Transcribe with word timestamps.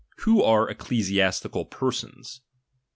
Who 0.21 0.41
are 0.41 0.67
ecclesiastical 0.67 1.65
persons. 1.65 2.41